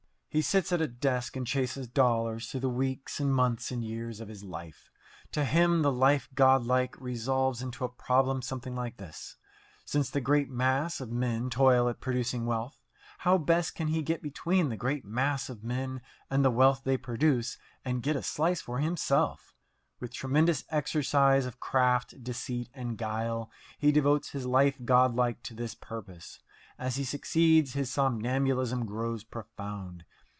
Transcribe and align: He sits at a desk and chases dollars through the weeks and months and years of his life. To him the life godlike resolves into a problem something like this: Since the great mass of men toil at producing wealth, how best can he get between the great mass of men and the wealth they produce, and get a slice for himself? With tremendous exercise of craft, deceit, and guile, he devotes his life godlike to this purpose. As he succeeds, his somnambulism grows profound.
He 0.33 0.41
sits 0.41 0.71
at 0.71 0.79
a 0.79 0.87
desk 0.87 1.35
and 1.35 1.45
chases 1.45 1.89
dollars 1.89 2.47
through 2.49 2.61
the 2.61 2.69
weeks 2.69 3.19
and 3.19 3.35
months 3.35 3.69
and 3.69 3.83
years 3.83 4.21
of 4.21 4.29
his 4.29 4.45
life. 4.45 4.89
To 5.33 5.43
him 5.43 5.81
the 5.81 5.91
life 5.91 6.29
godlike 6.33 6.95
resolves 7.01 7.61
into 7.61 7.83
a 7.83 7.89
problem 7.89 8.41
something 8.41 8.73
like 8.73 8.95
this: 8.95 9.35
Since 9.83 10.09
the 10.09 10.21
great 10.21 10.49
mass 10.49 11.01
of 11.01 11.11
men 11.11 11.49
toil 11.49 11.89
at 11.89 11.99
producing 11.99 12.45
wealth, 12.45 12.81
how 13.17 13.37
best 13.39 13.75
can 13.75 13.89
he 13.89 14.01
get 14.01 14.21
between 14.21 14.69
the 14.69 14.77
great 14.77 15.03
mass 15.03 15.49
of 15.49 15.65
men 15.65 15.99
and 16.29 16.45
the 16.45 16.49
wealth 16.49 16.85
they 16.85 16.95
produce, 16.95 17.57
and 17.83 18.01
get 18.01 18.15
a 18.15 18.23
slice 18.23 18.61
for 18.61 18.79
himself? 18.79 19.53
With 19.99 20.13
tremendous 20.13 20.63
exercise 20.69 21.45
of 21.45 21.59
craft, 21.59 22.23
deceit, 22.23 22.69
and 22.73 22.97
guile, 22.97 23.51
he 23.79 23.91
devotes 23.91 24.29
his 24.29 24.45
life 24.45 24.77
godlike 24.85 25.43
to 25.43 25.53
this 25.53 25.75
purpose. 25.75 26.39
As 26.79 26.95
he 26.95 27.03
succeeds, 27.03 27.73
his 27.73 27.91
somnambulism 27.91 28.85
grows 28.85 29.25
profound. 29.25 30.05